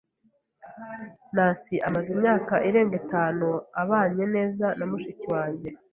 [1.35, 3.47] Nancy amaze imyaka irenga itanu
[3.81, 5.69] abanye neza na mushiki wanjye.